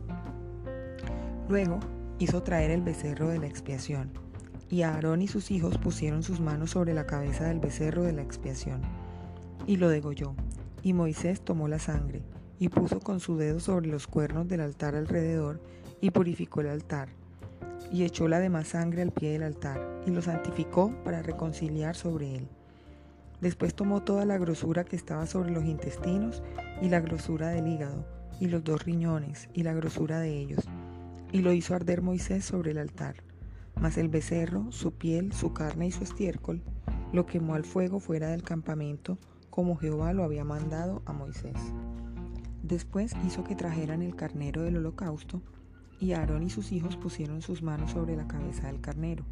Luego 1.49 1.81
hizo 2.19 2.43
traer 2.43 2.71
el 2.71 2.83
becerro 2.83 3.29
de 3.29 3.39
la 3.39 3.47
expiación, 3.47 4.11
y 4.69 4.83
Aarón 4.83 5.21
y 5.21 5.29
sus 5.29 5.51
hijos 5.51 5.79
pusieron 5.79 6.23
sus 6.23 6.41
manos 6.41 6.71
sobre 6.71 6.95
la 6.95 7.07
cabeza 7.07 7.45
del 7.45 7.61
becerro 7.61 8.03
de 8.03 8.13
la 8.13 8.23
expiación, 8.23 8.83
y 9.67 9.77
lo 9.77 9.89
degolló. 9.89 10.35
Y 10.83 10.93
Moisés 10.93 11.41
tomó 11.43 11.69
la 11.69 11.79
sangre, 11.79 12.23
y 12.59 12.69
puso 12.69 13.01
con 13.01 13.21
su 13.21 13.37
dedo 13.37 13.61
sobre 13.61 13.89
los 13.89 14.07
cuernos 14.07 14.49
del 14.49 14.61
altar 14.61 14.95
alrededor, 14.95 15.61
y 16.01 16.11
purificó 16.11 16.61
el 16.61 16.69
altar, 16.69 17.09
y 17.93 18.05
echó 18.05 18.29
la 18.29 18.39
demás 18.39 18.69
sangre 18.69 19.03
al 19.03 19.13
pie 19.13 19.33
del 19.33 19.43
altar, 19.43 20.03
y 20.07 20.11
lo 20.11 20.23
santificó 20.23 20.93
para 21.05 21.23
reconciliar 21.23 21.97
sobre 21.97 22.37
él. 22.37 22.49
Después 23.41 23.75
tomó 23.75 24.03
toda 24.03 24.27
la 24.27 24.39
grosura 24.39 24.85
que 24.85 24.97
estaba 24.97 25.27
sobre 25.27 25.51
los 25.51 25.65
intestinos 25.65 26.43
y 26.83 26.91
la 26.91 27.01
grosura 27.01 27.49
del 27.49 27.69
hígado 27.69 28.05
y 28.39 28.49
los 28.49 28.63
dos 28.65 28.85
riñones 28.85 29.49
y 29.55 29.63
la 29.63 29.73
grosura 29.73 30.21
de 30.21 30.39
ellos, 30.39 30.61
y 31.33 31.41
lo 31.41 31.53
hizo 31.53 31.75
arder 31.75 32.03
Moisés 32.03 32.45
sobre 32.45 32.73
el 32.73 32.79
altar. 32.79 33.17
Mas 33.81 33.97
el 33.97 34.09
becerro, 34.09 34.73
su 34.73 34.93
piel, 34.93 35.33
su 35.33 35.55
carne 35.55 35.87
y 35.87 35.93
su 35.93 36.05
estiércol, 36.05 36.63
lo 37.13 37.25
quemó 37.25 37.55
al 37.55 37.65
fuego 37.65 37.99
fuera 37.99 38.29
del 38.29 38.43
campamento, 38.43 39.17
como 39.51 39.77
Jehová 39.77 40.13
lo 40.13 40.25
había 40.25 40.45
mandado 40.45 41.03
a 41.05 41.13
Moisés. 41.13 41.57
Después 42.63 43.15
hizo 43.27 43.45
que 43.45 43.57
trajeran 43.57 44.03
el 44.03 44.17
carnero 44.17 44.63
del 44.63 44.79
holocausto, 44.79 45.43
y 45.99 46.13
Aarón 46.13 46.45
y 46.45 46.51
sus 46.51 46.73
hijos 46.73 46.97
pusieron 46.97 47.43
sus 47.43 47.63
manos 47.63 47.91
sobre 47.91 48.17
la 48.17 48.27
cabeza 48.27 48.69
del 48.69 48.81
carnero 48.81 49.25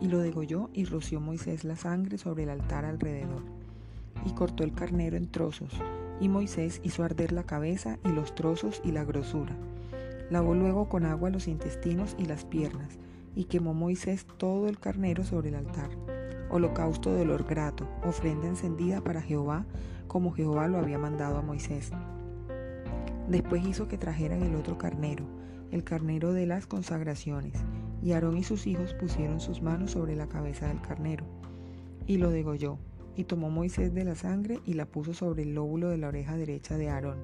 y 0.00 0.08
lo 0.08 0.18
degolló 0.18 0.70
y 0.72 0.84
roció 0.84 1.20
Moisés 1.20 1.64
la 1.64 1.76
sangre 1.76 2.18
sobre 2.18 2.44
el 2.44 2.50
altar 2.50 2.84
alrededor. 2.84 3.42
Y 4.26 4.32
cortó 4.32 4.62
el 4.62 4.74
carnero 4.74 5.16
en 5.16 5.30
trozos, 5.30 5.72
y 6.20 6.28
Moisés 6.28 6.80
hizo 6.84 7.04
arder 7.04 7.32
la 7.32 7.44
cabeza 7.44 7.98
y 8.04 8.08
los 8.08 8.34
trozos 8.34 8.80
y 8.84 8.92
la 8.92 9.04
grosura. 9.04 9.56
Lavó 10.30 10.54
luego 10.54 10.88
con 10.88 11.04
agua 11.04 11.30
los 11.30 11.48
intestinos 11.48 12.16
y 12.18 12.26
las 12.26 12.44
piernas, 12.44 12.98
y 13.34 13.44
quemó 13.44 13.74
Moisés 13.74 14.26
todo 14.36 14.68
el 14.68 14.78
carnero 14.78 15.24
sobre 15.24 15.48
el 15.48 15.56
altar. 15.56 15.90
Holocausto 16.54 17.12
de 17.12 17.22
olor 17.22 17.44
grato, 17.48 17.84
ofrenda 18.04 18.46
encendida 18.46 19.00
para 19.00 19.20
Jehová, 19.20 19.66
como 20.06 20.30
Jehová 20.30 20.68
lo 20.68 20.78
había 20.78 20.98
mandado 20.98 21.36
a 21.36 21.42
Moisés. 21.42 21.90
Después 23.28 23.66
hizo 23.66 23.88
que 23.88 23.98
trajeran 23.98 24.40
el 24.44 24.54
otro 24.54 24.78
carnero, 24.78 25.24
el 25.72 25.82
carnero 25.82 26.32
de 26.32 26.46
las 26.46 26.68
consagraciones, 26.68 27.54
y 28.04 28.12
Aarón 28.12 28.36
y 28.36 28.44
sus 28.44 28.68
hijos 28.68 28.94
pusieron 28.94 29.40
sus 29.40 29.62
manos 29.62 29.90
sobre 29.90 30.14
la 30.14 30.28
cabeza 30.28 30.68
del 30.68 30.80
carnero, 30.80 31.24
y 32.06 32.18
lo 32.18 32.30
degolló, 32.30 32.78
y 33.16 33.24
tomó 33.24 33.50
Moisés 33.50 33.92
de 33.92 34.04
la 34.04 34.14
sangre 34.14 34.60
y 34.64 34.74
la 34.74 34.86
puso 34.86 35.12
sobre 35.12 35.42
el 35.42 35.56
lóbulo 35.56 35.88
de 35.88 35.98
la 35.98 36.06
oreja 36.06 36.36
derecha 36.36 36.78
de 36.78 36.88
Aarón, 36.88 37.18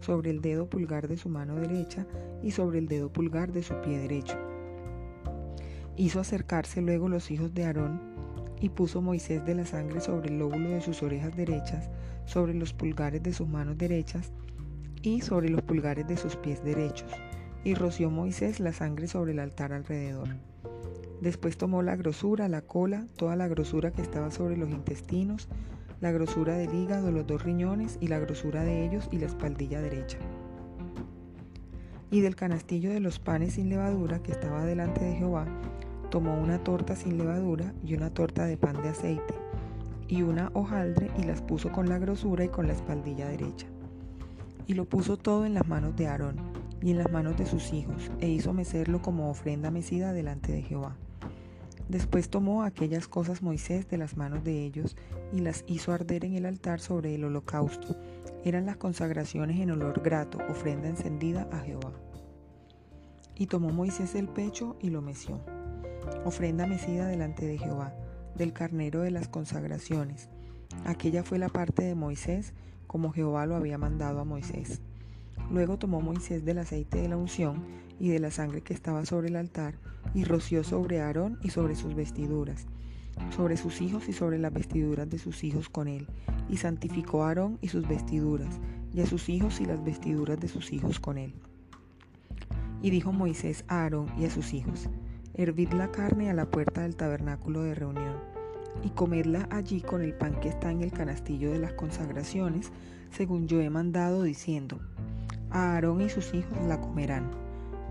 sobre 0.00 0.30
el 0.30 0.40
dedo 0.40 0.68
pulgar 0.68 1.06
de 1.06 1.18
su 1.18 1.28
mano 1.28 1.54
derecha 1.54 2.04
y 2.42 2.50
sobre 2.50 2.80
el 2.80 2.88
dedo 2.88 3.12
pulgar 3.12 3.52
de 3.52 3.62
su 3.62 3.80
pie 3.82 3.96
derecho. 3.96 4.36
Hizo 5.96 6.18
acercarse 6.18 6.82
luego 6.82 7.08
los 7.08 7.30
hijos 7.30 7.54
de 7.54 7.64
Aarón, 7.64 8.15
y 8.66 8.68
puso 8.68 9.00
Moisés 9.00 9.46
de 9.46 9.54
la 9.54 9.64
sangre 9.64 10.00
sobre 10.00 10.28
el 10.28 10.40
lóbulo 10.40 10.70
de 10.70 10.80
sus 10.80 11.00
orejas 11.04 11.36
derechas, 11.36 11.88
sobre 12.24 12.52
los 12.52 12.72
pulgares 12.72 13.22
de 13.22 13.32
sus 13.32 13.46
manos 13.46 13.78
derechas 13.78 14.32
y 15.02 15.20
sobre 15.20 15.50
los 15.50 15.62
pulgares 15.62 16.08
de 16.08 16.16
sus 16.16 16.34
pies 16.34 16.64
derechos 16.64 17.12
y 17.62 17.74
roció 17.74 18.10
Moisés 18.10 18.58
la 18.58 18.72
sangre 18.72 19.06
sobre 19.06 19.32
el 19.32 19.38
altar 19.38 19.72
alrededor. 19.72 20.30
Después 21.20 21.56
tomó 21.56 21.80
la 21.80 21.94
grosura, 21.94 22.48
la 22.48 22.62
cola, 22.62 23.06
toda 23.16 23.36
la 23.36 23.46
grosura 23.46 23.92
que 23.92 24.02
estaba 24.02 24.32
sobre 24.32 24.56
los 24.56 24.70
intestinos, 24.70 25.46
la 26.00 26.10
grosura 26.10 26.56
del 26.56 26.74
hígado, 26.74 27.12
los 27.12 27.24
dos 27.24 27.44
riñones 27.44 27.98
y 28.00 28.08
la 28.08 28.18
grosura 28.18 28.64
de 28.64 28.84
ellos 28.84 29.08
y 29.12 29.18
la 29.18 29.26
espaldilla 29.26 29.80
derecha. 29.80 30.18
Y 32.10 32.20
del 32.20 32.34
canastillo 32.34 32.90
de 32.90 32.98
los 32.98 33.20
panes 33.20 33.54
sin 33.54 33.68
levadura 33.68 34.24
que 34.24 34.32
estaba 34.32 34.64
delante 34.64 35.04
de 35.04 35.14
Jehová, 35.14 35.46
tomó 36.10 36.38
una 36.38 36.62
torta 36.62 36.96
sin 36.96 37.18
levadura 37.18 37.72
y 37.84 37.94
una 37.94 38.10
torta 38.10 38.46
de 38.46 38.56
pan 38.56 38.80
de 38.82 38.88
aceite, 38.88 39.34
y 40.08 40.22
una 40.22 40.50
hojaldre 40.54 41.10
y 41.18 41.24
las 41.24 41.42
puso 41.42 41.72
con 41.72 41.88
la 41.88 41.98
grosura 41.98 42.44
y 42.44 42.48
con 42.48 42.66
la 42.66 42.72
espaldilla 42.72 43.28
derecha. 43.28 43.66
Y 44.66 44.74
lo 44.74 44.84
puso 44.84 45.16
todo 45.16 45.46
en 45.46 45.54
las 45.54 45.66
manos 45.68 45.96
de 45.96 46.06
Aarón, 46.06 46.36
y 46.82 46.90
en 46.90 46.98
las 46.98 47.10
manos 47.10 47.36
de 47.36 47.46
sus 47.46 47.72
hijos, 47.72 48.10
e 48.20 48.28
hizo 48.28 48.52
mecerlo 48.52 49.02
como 49.02 49.30
ofrenda 49.30 49.70
mecida 49.70 50.12
delante 50.12 50.52
de 50.52 50.62
Jehová. 50.62 50.96
Después 51.88 52.28
tomó 52.30 52.64
aquellas 52.64 53.06
cosas 53.06 53.42
Moisés 53.42 53.88
de 53.88 53.96
las 53.96 54.16
manos 54.16 54.42
de 54.42 54.64
ellos 54.64 54.96
y 55.32 55.38
las 55.38 55.64
hizo 55.68 55.92
arder 55.92 56.24
en 56.24 56.34
el 56.34 56.46
altar 56.46 56.80
sobre 56.80 57.14
el 57.14 57.24
holocausto. 57.24 57.96
Eran 58.44 58.66
las 58.66 58.76
consagraciones 58.76 59.60
en 59.60 59.70
olor 59.70 60.02
grato, 60.02 60.38
ofrenda 60.48 60.88
encendida 60.88 61.48
a 61.52 61.60
Jehová. 61.60 61.92
Y 63.36 63.46
tomó 63.46 63.70
Moisés 63.70 64.16
el 64.16 64.28
pecho 64.28 64.76
y 64.80 64.90
lo 64.90 65.00
meció. 65.00 65.40
Ofrenda 66.24 66.66
mecida 66.66 67.06
delante 67.06 67.46
de 67.46 67.58
Jehová, 67.58 67.94
del 68.34 68.52
carnero 68.52 69.02
de 69.02 69.10
las 69.10 69.28
consagraciones. 69.28 70.28
Aquella 70.84 71.22
fue 71.22 71.38
la 71.38 71.48
parte 71.48 71.82
de 71.82 71.94
Moisés 71.94 72.52
como 72.86 73.12
Jehová 73.12 73.46
lo 73.46 73.56
había 73.56 73.78
mandado 73.78 74.20
a 74.20 74.24
Moisés. 74.24 74.80
Luego 75.50 75.78
tomó 75.78 76.00
Moisés 76.00 76.44
del 76.44 76.58
aceite 76.58 76.98
de 76.98 77.08
la 77.08 77.16
unción 77.16 77.64
y 77.98 78.08
de 78.08 78.20
la 78.20 78.30
sangre 78.30 78.62
que 78.62 78.74
estaba 78.74 79.04
sobre 79.04 79.28
el 79.28 79.36
altar, 79.36 79.74
y 80.14 80.24
roció 80.24 80.64
sobre 80.64 81.00
Aarón 81.00 81.38
y 81.42 81.50
sobre 81.50 81.74
sus 81.74 81.94
vestiduras, 81.94 82.66
sobre 83.34 83.56
sus 83.56 83.80
hijos 83.80 84.08
y 84.08 84.12
sobre 84.12 84.38
las 84.38 84.52
vestiduras 84.52 85.08
de 85.10 85.18
sus 85.18 85.44
hijos 85.44 85.68
con 85.68 85.88
él, 85.88 86.06
y 86.48 86.56
santificó 86.58 87.24
a 87.24 87.28
Aarón 87.28 87.58
y 87.60 87.68
sus 87.68 87.86
vestiduras, 87.86 88.58
y 88.92 89.00
a 89.00 89.06
sus 89.06 89.28
hijos 89.28 89.60
y 89.60 89.66
las 89.66 89.84
vestiduras 89.84 90.40
de 90.40 90.48
sus 90.48 90.72
hijos 90.72 91.00
con 91.00 91.18
él. 91.18 91.34
Y 92.82 92.90
dijo 92.90 93.12
Moisés 93.12 93.64
a 93.68 93.82
Aarón 93.82 94.10
y 94.18 94.24
a 94.24 94.30
sus 94.30 94.52
hijos, 94.52 94.88
Hervid 95.38 95.74
la 95.74 95.90
carne 95.90 96.30
a 96.30 96.34
la 96.34 96.46
puerta 96.46 96.80
del 96.80 96.96
tabernáculo 96.96 97.62
de 97.62 97.74
reunión, 97.74 98.16
y 98.82 98.88
comedla 98.88 99.46
allí 99.50 99.82
con 99.82 100.00
el 100.00 100.14
pan 100.14 100.40
que 100.40 100.48
está 100.48 100.70
en 100.70 100.80
el 100.80 100.92
canastillo 100.92 101.52
de 101.52 101.58
las 101.58 101.74
consagraciones, 101.74 102.72
según 103.10 103.46
yo 103.46 103.60
he 103.60 103.68
mandado, 103.68 104.22
diciendo, 104.22 104.80
a 105.50 105.74
Aarón 105.74 106.00
y 106.00 106.08
sus 106.08 106.32
hijos 106.32 106.58
la 106.66 106.80
comerán, 106.80 107.30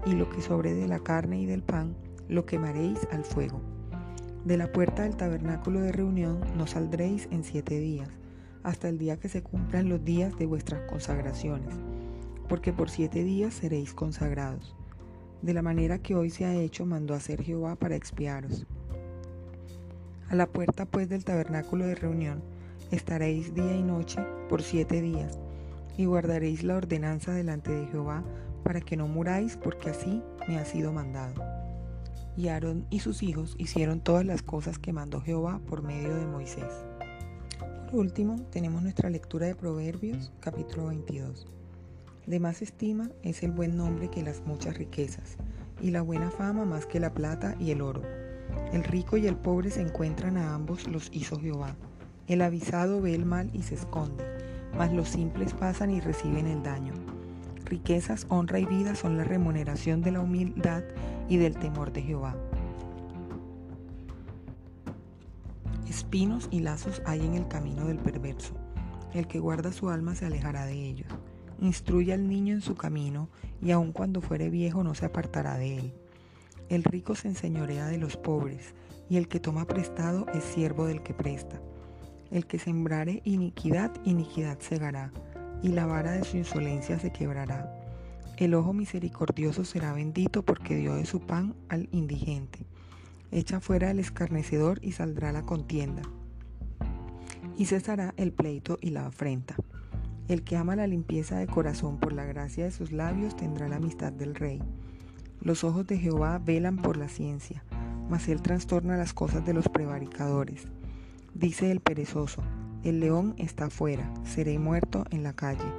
y 0.08 0.14
lo 0.14 0.28
que 0.30 0.42
sobre 0.42 0.74
de 0.74 0.88
la 0.88 1.00
carne 1.00 1.40
y 1.40 1.46
del 1.46 1.62
pan 1.62 1.96
lo 2.28 2.48
quemaréis 2.48 3.08
al 3.12 3.24
fuego. 3.24 3.62
De 4.44 4.58
la 4.58 4.72
puerta 4.72 5.04
del 5.04 5.16
tabernáculo 5.16 5.82
de 5.82 5.92
reunión 5.92 6.40
no 6.58 6.66
saldréis 6.66 7.28
en 7.30 7.44
siete 7.44 7.80
días, 7.80 8.10
hasta 8.64 8.90
el 8.90 8.98
día 8.98 9.18
que 9.20 9.30
se 9.30 9.44
cumplan 9.44 9.88
los 9.88 10.04
días 10.04 10.36
de 10.40 10.48
vuestras 10.48 10.90
consagraciones, 10.90 11.76
porque 12.50 12.74
por 12.74 12.90
siete 12.90 13.24
días 13.24 13.54
seréis 13.54 13.94
consagrados. 13.94 14.76
De 15.46 15.54
la 15.54 15.62
manera 15.62 16.00
que 16.00 16.16
hoy 16.16 16.32
se 16.32 16.44
ha 16.44 16.56
hecho, 16.56 16.88
mandó 16.88 17.14
hacer 17.14 17.44
Jehová 17.44 17.76
para 17.76 17.96
expiaros. 17.96 18.66
A 20.28 20.34
la 20.34 20.48
puerta 20.48 20.88
pues 20.88 21.08
del 21.08 21.24
tabernáculo 21.24 21.86
de 21.86 21.94
reunión 21.94 22.42
estaréis 22.90 23.54
día 23.54 23.76
y 23.76 23.84
noche 23.84 24.26
por 24.50 24.64
siete 24.64 25.04
días, 25.04 25.38
y 25.98 26.06
guardaréis 26.06 26.64
la 26.64 26.78
ordenanza 26.78 27.32
delante 27.32 27.72
de 27.72 27.86
Jehová 27.86 28.24
para 28.64 28.82
que 28.82 28.98
no 28.98 29.08
muráis, 29.08 29.56
porque 29.56 29.92
así 29.92 30.24
me 30.48 30.58
ha 30.58 30.66
sido 30.66 30.92
mandado. 30.92 31.44
Y 32.36 32.48
Aarón 32.48 32.88
y 32.90 33.02
sus 33.02 33.22
hijos 33.22 33.54
hicieron 33.60 34.00
todas 34.00 34.26
las 34.26 34.42
cosas 34.42 34.80
que 34.80 34.94
mandó 34.94 35.22
Jehová 35.22 35.62
por 35.68 35.84
medio 35.84 36.16
de 36.16 36.26
Moisés. 36.26 36.74
Por 37.92 38.00
último, 38.00 38.42
tenemos 38.50 38.82
nuestra 38.82 39.12
lectura 39.12 39.46
de 39.46 39.54
Proverbios, 39.54 40.34
capítulo 40.40 40.88
22. 40.88 41.55
De 42.28 42.40
más 42.40 42.62
estima 42.62 43.10
es 43.24 43.44
el 43.44 43.52
buen 43.52 43.78
nombre 43.78 44.10
que 44.10 44.24
las 44.24 44.42
muchas 44.46 44.78
riquezas, 44.78 45.38
y 45.82 45.92
la 45.92 46.02
buena 46.02 46.32
fama 46.32 46.66
más 46.66 46.86
que 46.86 47.00
la 47.00 47.14
plata 47.14 47.56
y 47.60 47.72
el 47.72 47.82
oro. 47.82 48.02
El 48.72 48.84
rico 48.84 49.18
y 49.18 49.28
el 49.28 49.36
pobre 49.36 49.72
se 49.72 49.82
encuentran 49.82 50.38
a 50.38 50.54
ambos 50.54 50.88
los 50.88 51.10
hizo 51.12 51.40
Jehová. 51.40 51.76
El 52.28 52.42
avisado 52.42 53.02
ve 53.02 53.14
el 53.14 53.26
mal 53.26 53.50
y 53.54 53.62
se 53.64 53.76
esconde 53.76 54.24
mas 54.78 54.92
los 54.92 55.10
simples 55.10 55.54
pasan 55.54 55.92
y 55.92 56.00
reciben 56.00 56.48
el 56.48 56.64
daño. 56.64 56.94
Riquezas, 57.66 58.26
honra 58.30 58.60
y 58.60 58.66
vida 58.66 58.96
son 58.96 59.18
la 59.18 59.24
remuneración 59.24 60.02
de 60.02 60.12
la 60.12 60.20
humildad 60.20 60.84
y 61.28 61.38
del 61.38 61.58
temor 61.58 61.92
de 61.92 62.02
Jehová. 62.02 62.36
Espinos 65.90 66.48
y 66.52 66.60
lazos 66.60 67.02
hay 67.06 67.26
en 67.26 67.36
el 67.36 67.48
camino 67.48 67.86
del 67.86 67.98
perverso. 67.98 68.54
El 69.14 69.28
que 69.28 69.40
guarda 69.40 69.72
su 69.72 69.90
alma 69.90 70.14
se 70.14 70.26
alejará 70.26 70.66
de 70.66 70.74
ellos. 70.74 71.08
Instruye 71.60 72.14
al 72.14 72.28
niño 72.28 72.54
en 72.54 72.62
su 72.62 72.76
camino, 72.76 73.30
y 73.62 73.72
aun 73.72 73.92
cuando 73.92 74.22
fuere 74.22 74.50
viejo 74.50 74.84
no 74.84 74.96
se 74.96 75.06
apartará 75.06 75.58
de 75.58 75.78
él. 75.78 75.94
El 76.70 76.84
rico 76.84 77.16
se 77.16 77.28
enseñorea 77.28 77.88
de 77.88 77.98
los 77.98 78.18
pobres, 78.18 78.74
y 79.10 79.18
el 79.18 79.28
que 79.28 79.40
toma 79.40 79.66
prestado 79.66 80.26
es 80.34 80.44
siervo 80.44 80.86
del 80.86 81.04
que 81.04 81.14
presta. 81.14 81.62
El 82.32 82.48
que 82.48 82.60
sembrare 82.60 83.22
iniquidad, 83.24 83.92
iniquidad 84.04 84.60
segará, 84.60 85.12
y 85.62 85.70
la 85.70 85.86
vara 85.86 86.12
de 86.12 86.24
su 86.24 86.38
insolencia 86.38 87.00
se 87.00 87.12
quebrará. 87.12 87.72
El 88.38 88.54
ojo 88.54 88.74
misericordioso 88.74 89.64
será 89.64 89.94
bendito 89.94 90.44
porque 90.44 90.76
dio 90.76 90.96
de 90.96 91.06
su 91.06 91.22
pan 91.22 91.56
al 91.70 91.88
indigente. 91.92 92.66
Echa 93.32 93.60
fuera 93.62 93.92
el 93.92 94.00
escarnecedor 94.00 94.80
y 94.82 94.92
saldrá 94.92 95.32
la 95.32 95.44
contienda. 95.44 96.02
Y 97.58 97.66
cesará 97.66 98.14
el 98.18 98.34
pleito 98.34 98.78
y 98.82 98.90
la 98.90 99.06
afrenta. 99.06 99.56
El 100.28 100.44
que 100.44 100.58
ama 100.58 100.76
la 100.76 100.88
limpieza 100.88 101.38
de 101.38 101.46
corazón 101.46 102.00
por 102.00 102.12
la 102.12 102.26
gracia 102.26 102.64
de 102.66 102.72
sus 102.72 102.92
labios 102.92 103.36
tendrá 103.36 103.68
la 103.68 103.76
amistad 103.76 104.12
del 104.12 104.34
rey. 104.34 104.60
Los 105.40 105.64
ojos 105.64 105.86
de 105.86 106.00
Jehová 106.00 106.42
velan 106.44 106.78
por 106.78 106.98
la 106.98 107.10
ciencia, 107.10 107.64
mas 108.10 108.28
él 108.28 108.42
trastorna 108.42 108.98
las 108.98 109.14
cosas 109.14 109.46
de 109.46 109.54
los 109.54 109.70
prevaricadores. 109.70 110.68
Dice 111.36 111.70
el 111.70 111.80
perezoso, 111.80 112.42
el 112.84 113.02
león 113.02 113.36
está 113.38 113.66
afuera, 113.66 114.12
seré 114.24 114.58
muerto 114.58 115.06
en 115.12 115.22
la 115.22 115.34
calle. 115.34 115.72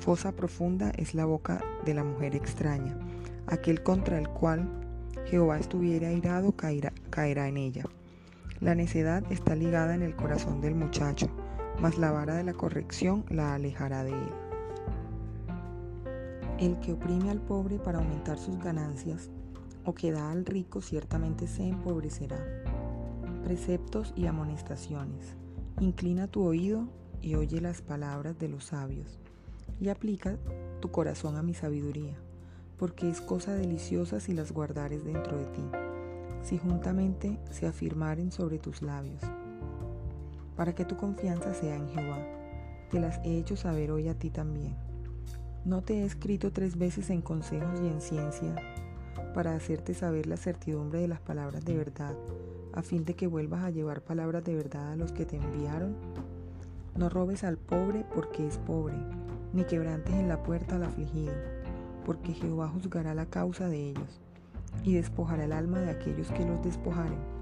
Fosa 0.00 0.32
profunda 0.32 0.90
es 0.96 1.14
la 1.14 1.24
boca 1.24 1.62
de 1.84 1.94
la 1.94 2.02
mujer 2.02 2.34
extraña. 2.34 2.98
Aquel 3.46 3.84
contra 3.84 4.18
el 4.18 4.28
cual 4.28 4.68
Jehová 5.26 5.58
estuviera 5.58 6.08
airado 6.08 6.56
caerá 6.56 7.46
en 7.46 7.56
ella. 7.56 7.84
La 8.60 8.74
necedad 8.74 9.22
está 9.30 9.54
ligada 9.54 9.94
en 9.94 10.02
el 10.02 10.16
corazón 10.16 10.60
del 10.60 10.74
muchacho, 10.74 11.28
mas 11.80 11.98
la 11.98 12.10
vara 12.10 12.34
de 12.34 12.44
la 12.44 12.54
corrección 12.54 13.24
la 13.28 13.54
alejará 13.54 14.04
de 14.04 14.12
él. 14.12 14.32
El 16.58 16.78
que 16.80 16.92
oprime 16.92 17.30
al 17.30 17.40
pobre 17.40 17.78
para 17.78 17.98
aumentar 17.98 18.38
sus 18.38 18.58
ganancias, 18.58 19.30
o 19.84 19.94
que 19.94 20.12
da 20.12 20.30
al 20.30 20.44
rico 20.44 20.80
ciertamente 20.80 21.48
se 21.48 21.66
empobrecerá 21.66 22.38
preceptos 23.42 24.12
y 24.16 24.26
amonestaciones. 24.26 25.34
Inclina 25.80 26.28
tu 26.28 26.44
oído 26.44 26.88
y 27.20 27.34
oye 27.34 27.60
las 27.60 27.82
palabras 27.82 28.38
de 28.38 28.48
los 28.48 28.64
sabios, 28.64 29.18
y 29.80 29.88
aplica 29.88 30.38
tu 30.80 30.90
corazón 30.90 31.36
a 31.36 31.42
mi 31.42 31.54
sabiduría, 31.54 32.16
porque 32.78 33.08
es 33.08 33.20
cosa 33.20 33.52
deliciosa 33.52 34.20
si 34.20 34.32
las 34.32 34.52
guardares 34.52 35.04
dentro 35.04 35.38
de 35.38 35.46
ti, 35.46 35.62
si 36.42 36.58
juntamente 36.58 37.38
se 37.50 37.66
afirmaren 37.66 38.32
sobre 38.32 38.58
tus 38.58 38.82
labios, 38.82 39.20
para 40.56 40.74
que 40.74 40.84
tu 40.84 40.96
confianza 40.96 41.54
sea 41.54 41.76
en 41.76 41.88
Jehová. 41.88 42.18
Te 42.90 43.00
las 43.00 43.20
he 43.24 43.38
hecho 43.38 43.56
saber 43.56 43.90
hoy 43.90 44.08
a 44.08 44.14
ti 44.14 44.30
también. 44.30 44.76
No 45.64 45.82
te 45.82 46.00
he 46.00 46.04
escrito 46.04 46.52
tres 46.52 46.76
veces 46.76 47.10
en 47.10 47.22
consejos 47.22 47.80
y 47.80 47.86
en 47.86 48.00
ciencia, 48.00 48.54
para 49.34 49.54
hacerte 49.54 49.94
saber 49.94 50.26
la 50.26 50.36
certidumbre 50.36 51.00
de 51.00 51.08
las 51.08 51.20
palabras 51.20 51.64
de 51.64 51.76
verdad 51.76 52.14
a 52.74 52.82
fin 52.82 53.04
de 53.04 53.14
que 53.14 53.26
vuelvas 53.26 53.64
a 53.64 53.70
llevar 53.70 54.00
palabras 54.00 54.44
de 54.44 54.54
verdad 54.54 54.92
a 54.92 54.96
los 54.96 55.12
que 55.12 55.26
te 55.26 55.36
enviaron? 55.36 55.94
No 56.96 57.08
robes 57.08 57.44
al 57.44 57.58
pobre 57.58 58.04
porque 58.14 58.46
es 58.46 58.58
pobre, 58.58 58.96
ni 59.52 59.64
quebrantes 59.64 60.14
en 60.14 60.28
la 60.28 60.42
puerta 60.42 60.76
al 60.76 60.84
afligido, 60.84 61.32
porque 62.04 62.32
Jehová 62.32 62.68
juzgará 62.68 63.14
la 63.14 63.26
causa 63.26 63.68
de 63.68 63.90
ellos, 63.90 64.20
y 64.84 64.94
despojará 64.94 65.44
el 65.44 65.52
alma 65.52 65.80
de 65.80 65.90
aquellos 65.90 66.30
que 66.32 66.46
los 66.46 66.62
despojaren. 66.62 67.41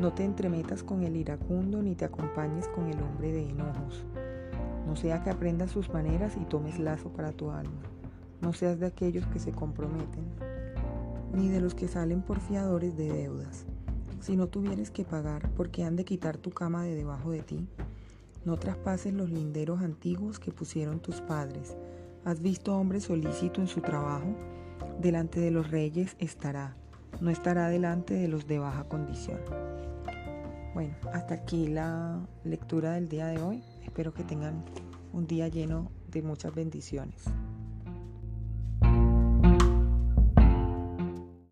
No 0.00 0.12
te 0.12 0.24
entremetas 0.24 0.82
con 0.82 1.02
el 1.02 1.16
iracundo, 1.16 1.82
ni 1.82 1.94
te 1.94 2.04
acompañes 2.04 2.68
con 2.68 2.86
el 2.86 3.00
hombre 3.02 3.32
de 3.32 3.48
enojos. 3.48 4.04
No 4.86 4.96
sea 4.96 5.22
que 5.22 5.30
aprendas 5.30 5.70
sus 5.70 5.92
maneras 5.92 6.36
y 6.40 6.44
tomes 6.44 6.78
lazo 6.78 7.10
para 7.10 7.32
tu 7.32 7.50
alma. 7.50 7.82
No 8.40 8.52
seas 8.52 8.80
de 8.80 8.86
aquellos 8.86 9.26
que 9.26 9.38
se 9.38 9.52
comprometen, 9.52 10.24
ni 11.32 11.48
de 11.48 11.60
los 11.60 11.74
que 11.74 11.88
salen 11.88 12.22
por 12.22 12.40
fiadores 12.40 12.96
de 12.96 13.12
deudas 13.12 13.66
si 14.22 14.36
no 14.36 14.46
tuvieres 14.46 14.92
que 14.92 15.04
pagar, 15.04 15.50
porque 15.56 15.82
han 15.82 15.96
de 15.96 16.04
quitar 16.04 16.38
tu 16.38 16.50
cama 16.50 16.84
de 16.84 16.94
debajo 16.94 17.32
de 17.32 17.42
ti? 17.42 17.66
No 18.44 18.56
traspases 18.56 19.12
los 19.12 19.30
linderos 19.30 19.80
antiguos 19.80 20.38
que 20.38 20.52
pusieron 20.52 21.00
tus 21.00 21.20
padres. 21.20 21.76
¿Has 22.24 22.40
visto 22.40 22.76
hombre 22.76 23.00
solícito 23.00 23.60
en 23.60 23.66
su 23.66 23.80
trabajo? 23.80 24.36
Delante 25.00 25.40
de 25.40 25.50
los 25.50 25.70
reyes 25.70 26.16
estará, 26.20 26.76
no 27.20 27.30
estará 27.30 27.68
delante 27.68 28.14
de 28.14 28.28
los 28.28 28.46
de 28.46 28.58
baja 28.58 28.84
condición. 28.84 29.38
Bueno, 30.74 30.94
hasta 31.12 31.34
aquí 31.34 31.68
la 31.68 32.20
lectura 32.44 32.92
del 32.92 33.08
día 33.08 33.26
de 33.26 33.40
hoy. 33.40 33.62
Espero 33.82 34.14
que 34.14 34.24
tengan 34.24 34.64
un 35.12 35.26
día 35.26 35.48
lleno 35.48 35.90
de 36.10 36.22
muchas 36.22 36.54
bendiciones. 36.54 37.24